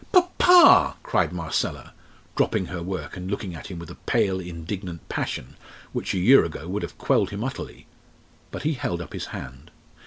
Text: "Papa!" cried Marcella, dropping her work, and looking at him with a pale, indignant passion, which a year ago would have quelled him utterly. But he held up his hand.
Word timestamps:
"Papa!" 0.11 0.97
cried 1.03 1.31
Marcella, 1.31 1.93
dropping 2.35 2.65
her 2.65 2.81
work, 2.81 3.15
and 3.15 3.29
looking 3.29 3.53
at 3.53 3.67
him 3.67 3.77
with 3.77 3.91
a 3.91 4.01
pale, 4.09 4.39
indignant 4.39 5.07
passion, 5.09 5.55
which 5.93 6.15
a 6.15 6.17
year 6.17 6.43
ago 6.43 6.67
would 6.67 6.81
have 6.81 6.97
quelled 6.97 7.29
him 7.29 7.43
utterly. 7.43 7.85
But 8.49 8.63
he 8.63 8.73
held 8.73 8.99
up 8.99 9.13
his 9.13 9.27
hand. 9.27 9.69